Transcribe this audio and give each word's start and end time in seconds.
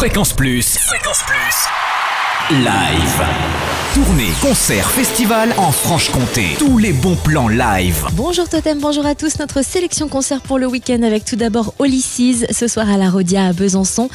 Fréquence 0.00 0.32
Plus. 0.32 0.78
Fréquence 0.78 1.22
Plus. 1.26 2.56
Live. 2.56 3.22
Tournée, 3.92 4.30
concert, 4.40 4.88
festival 4.88 5.52
en 5.58 5.70
Franche-Comté. 5.70 6.56
Tous 6.58 6.78
les 6.78 6.94
bons 6.94 7.16
plans 7.16 7.48
live. 7.48 8.06
Bonjour 8.14 8.48
Totem, 8.48 8.78
bonjour 8.78 9.04
à 9.04 9.14
tous. 9.14 9.38
Notre 9.38 9.62
sélection 9.62 10.08
concert 10.08 10.40
pour 10.40 10.58
le 10.58 10.66
week-end 10.66 11.02
avec 11.02 11.26
tout 11.26 11.36
d'abord 11.36 11.74
Olysses 11.78 12.46
ce 12.50 12.66
soir 12.66 12.88
à 12.88 12.96
la 12.96 13.10
Rodia 13.10 13.44
à 13.44 13.52
Besançon. 13.52 14.08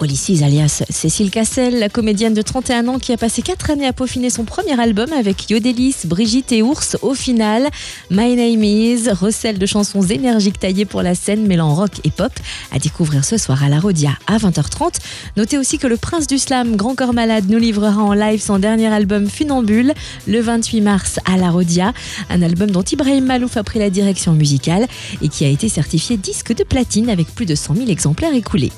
Olysses 0.00 0.42
alias 0.42 0.82
Cécile 0.88 1.30
Cassel, 1.30 1.78
la 1.78 1.90
comédienne 1.90 2.32
de 2.32 2.40
31 2.40 2.88
ans 2.88 2.98
qui 2.98 3.12
a 3.12 3.18
passé 3.18 3.42
4 3.42 3.70
années 3.70 3.86
à 3.86 3.92
peaufiner 3.92 4.30
son 4.30 4.44
premier 4.44 4.80
album 4.80 5.12
avec 5.12 5.50
Yodelis, 5.50 5.96
Brigitte 6.06 6.52
et 6.52 6.62
Ours 6.62 6.96
au 7.02 7.12
final. 7.12 7.68
My 8.10 8.34
Name 8.34 8.64
Is 8.64 9.10
recèle 9.10 9.58
de 9.58 9.66
chansons 9.66 10.00
énergiques 10.00 10.58
taillées 10.58 10.86
pour 10.86 11.02
la 11.02 11.14
scène 11.14 11.46
mêlant 11.46 11.74
rock 11.74 12.00
et 12.04 12.10
pop 12.10 12.32
à 12.72 12.78
découvrir 12.78 13.26
ce 13.26 13.36
soir 13.36 13.62
à 13.62 13.68
la 13.68 13.78
Rodia 13.78 14.12
à 14.26 14.38
20h30. 14.38 14.94
Notez 15.36 15.58
aussi 15.58 15.76
que 15.76 15.86
le 15.86 15.98
prince 15.98 16.26
du 16.26 16.38
slam, 16.38 16.76
Grand 16.76 16.94
Corps 16.94 17.12
Malade, 17.12 17.44
nous 17.50 17.58
livrera 17.58 18.02
en 18.02 18.14
live 18.14 18.40
son 18.40 18.58
dernier 18.58 18.88
album 18.88 19.28
Funambule 19.28 19.92
le 20.26 20.40
28 20.40 20.80
mars 20.80 21.18
à 21.26 21.36
la 21.36 21.50
Rodia. 21.50 21.92
Un 22.30 22.40
album 22.40 22.70
dont 22.70 22.82
Ibrahim 22.82 23.26
Malouf 23.26 23.58
a 23.58 23.62
pris 23.62 23.78
la 23.78 23.90
direction 23.90 24.32
musicale 24.32 24.86
et 25.20 25.28
qui 25.28 25.44
a 25.44 25.48
été 25.48 25.68
certifié 25.68 26.16
disque 26.16 26.54
de 26.56 26.64
platine 26.64 27.10
avec 27.10 27.34
plus 27.34 27.46
de 27.46 27.54
100 27.54 27.74
000 27.74 27.88
exemplaires 27.90 28.34
écoulés. 28.34 28.72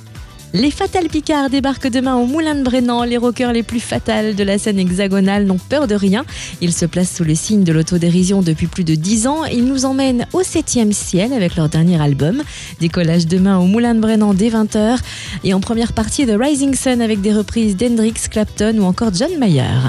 Les 0.55 0.70
Fatal 0.70 1.09
Picards 1.09 1.48
débarquent 1.48 1.88
demain 1.88 2.16
au 2.16 2.27
Moulin 2.27 2.55
de 2.55 2.62
Brennan. 2.62 3.05
Les 3.05 3.16
rockers 3.16 3.55
les 3.55 3.62
plus 3.62 3.80
fatales 3.80 4.34
de 4.34 4.45
la 4.45 4.59
scène 4.59 4.78
hexagonale 4.78 5.47
n'ont 5.47 5.56
peur 5.56 5.87
de 5.87 5.95
rien. 5.95 6.27
Ils 6.61 6.75
se 6.75 6.84
placent 6.84 7.16
sous 7.16 7.25
le 7.25 7.34
signe 7.34 7.65
de 7.65 7.73
l'autodérision 7.73 8.42
depuis 8.42 8.66
plus 8.66 8.84
de 8.84 8.95
10 8.95 9.27
ans. 9.28 9.47
Ils 9.47 9.65
nous 9.65 9.87
emmènent 9.87 10.27
au 10.34 10.42
7 10.42 10.92
ciel 10.92 11.33
avec 11.33 11.56
leur 11.56 11.70
dernier 11.70 11.98
album. 12.02 12.42
Décollage 12.80 13.27
demain 13.27 13.56
au 13.56 13.65
Moulin 13.65 13.95
de 13.95 14.01
Brennan 14.01 14.34
dès 14.34 14.51
20h. 14.51 14.98
Et 15.42 15.55
en 15.55 15.61
première 15.61 15.95
partie 15.95 16.27
de 16.27 16.34
Rising 16.34 16.75
Sun 16.75 17.00
avec 17.00 17.23
des 17.23 17.33
reprises 17.33 17.75
d'Hendrix, 17.75 18.14
Clapton 18.30 18.77
ou 18.78 18.84
encore 18.84 19.14
John 19.14 19.39
Mayer. 19.39 19.89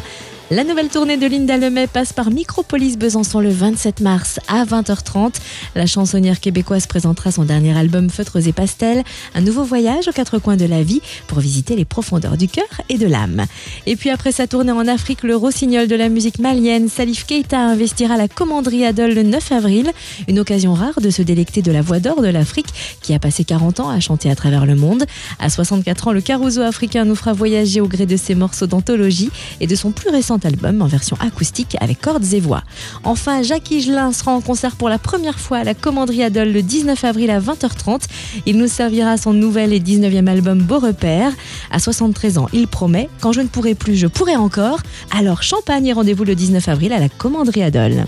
La 0.52 0.66
nouvelle 0.66 0.90
tournée 0.90 1.16
de 1.16 1.26
Linda 1.26 1.56
Lemay 1.56 1.88
passe 1.88 2.12
par 2.12 2.30
Micropolis 2.30 2.98
Besançon 2.98 3.40
le 3.40 3.50
27 3.50 4.02
mars 4.02 4.42
à 4.50 4.66
20h30. 4.66 5.36
La 5.74 5.86
chansonnière 5.86 6.42
québécoise 6.42 6.86
présentera 6.86 7.32
son 7.32 7.46
dernier 7.46 7.76
album 7.76 8.10
Feutres 8.10 8.46
et 8.46 8.52
Pastels, 8.52 9.04
un 9.36 9.42
nouveau 9.42 9.64
voyage 9.64 10.10
aux 10.10 10.12
quatre 10.12 10.40
coins 10.40 10.58
de 10.58 10.66
la 10.66 10.84
vie 10.84 11.02
pour 11.28 11.40
visiter 11.40 11.78
les 11.78 11.86
profondeurs 11.86 12.36
du 12.36 12.50
cœur 12.50 12.68
et 12.90 12.98
de 12.98 13.08
l'âme. 13.08 13.46
Et 13.86 13.96
puis 13.96 14.10
après 14.10 14.34
sa 14.34 14.46
tournée 14.46 14.74
en 14.74 14.86
Afrique, 14.86 15.24
le 15.24 15.38
rossignol 15.38 15.88
de 15.88 15.96
la 15.96 16.10
musique 16.10 16.40
malienne, 16.40 16.90
Salif 16.90 17.26
Keita 17.26 17.60
investira 17.60 18.18
la 18.18 18.28
commanderie 18.28 18.86
Adol 18.86 19.14
le 19.14 19.24
9 19.24 19.52
avril, 19.54 19.92
une 20.28 20.40
occasion 20.40 20.74
rare 20.74 21.00
de 21.00 21.10
se 21.10 21.22
délecter 21.22 21.62
de 21.62 21.72
la 21.72 21.82
voix 21.82 22.00
d'or 22.00 22.22
de 22.22 22.28
l'Afrique 22.28 22.68
qui 23.02 23.14
a 23.14 23.20
passé 23.20 23.46
40 23.46 23.80
ans 23.80 23.90
à 23.90 24.02
chanter 24.02 24.30
à 24.30 24.36
travers 24.36 24.66
le 24.66 24.76
monde. 24.76 25.06
À 25.40 25.50
64 25.50 26.10
ans, 26.10 26.12
le 26.12 26.22
carousel 26.22 26.66
africain 26.66 27.06
nous 27.06 27.16
fera 27.16 27.32
voyager 27.32 27.80
au 27.80 27.88
gré 27.88 28.06
de 28.06 28.18
ses 28.18 28.36
morceaux 28.36 28.68
d'anthologie 28.68 29.32
et 29.62 29.68
de 29.68 29.76
son 29.76 29.92
plus 29.92 30.10
récent 30.10 30.33
album 30.44 30.82
en 30.82 30.88
version 30.88 31.18
acoustique 31.20 31.78
avec 31.80 32.02
cordes 32.02 32.34
et 32.34 32.40
voix. 32.40 32.64
Enfin, 33.04 33.42
Jacques 33.42 33.72
Higelin 33.72 34.12
sera 34.12 34.32
en 34.32 34.42
concert 34.42 34.76
pour 34.76 34.90
la 34.90 34.98
première 34.98 35.40
fois 35.40 35.58
à 35.60 35.64
la 35.64 35.74
Commanderie 35.74 36.24
Adol 36.24 36.52
le 36.52 36.62
19 36.62 37.04
avril 37.04 37.30
à 37.32 37.40
20h30. 37.40 38.04
Il 38.46 38.58
nous 38.58 38.68
servira 38.68 39.18
son 39.18 39.34
nouvel 39.34 39.74
et 39.74 39.80
19e 39.80 40.28
album 40.28 40.60
Beau 40.60 40.80
Repère. 40.80 41.32
À 41.72 41.80
73 41.80 42.38
ans, 42.38 42.48
il 42.54 42.68
promet 42.68 43.10
Quand 43.22 43.32
je 43.32 43.42
ne 43.42 43.48
pourrai 43.48 43.76
plus, 43.76 43.96
je 43.96 44.08
pourrai 44.08 44.36
encore. 44.36 44.80
Alors, 45.18 45.44
champagne 45.44 45.88
et 45.88 45.94
rendez-vous 45.94 46.24
le 46.24 46.36
19 46.36 46.68
avril 46.70 46.94
à 46.94 47.00
la 47.00 47.10
Commanderie 47.10 47.64
Adol. 47.64 48.06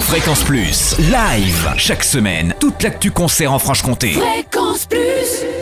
Fréquence 0.00 0.44
Plus. 0.44 0.96
Live. 0.98 1.72
Chaque 1.76 2.04
semaine, 2.04 2.54
toute 2.60 2.82
l'actu 2.82 3.10
concert 3.10 3.52
en 3.52 3.58
Franche-Comté. 3.58 4.12
Fréquence 4.12 4.86
Plus 4.86 5.55